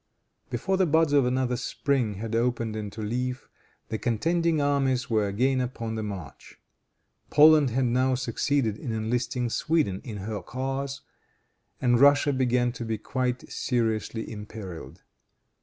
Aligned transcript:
Before 0.49 0.77
the 0.77 0.87
buds 0.87 1.13
of 1.13 1.27
another 1.27 1.55
spring 1.55 2.15
had 2.15 2.35
opened 2.35 2.75
into 2.75 3.03
leaf, 3.03 3.47
the 3.89 3.99
contending 3.99 4.59
armies 4.59 5.11
were 5.11 5.27
again 5.27 5.61
upon 5.61 5.93
the 5.93 6.01
march. 6.01 6.57
Poland 7.29 7.69
had 7.69 7.85
now 7.85 8.15
succeeded 8.15 8.77
in 8.79 8.91
enlisting 8.91 9.47
Sweden 9.51 10.01
in 10.03 10.17
her 10.17 10.41
cause, 10.41 11.01
and 11.79 11.99
Russia 12.01 12.33
began 12.33 12.71
to 12.71 12.83
be 12.83 12.97
quite 12.97 13.47
seriously 13.51 14.27
imperiled. 14.31 15.03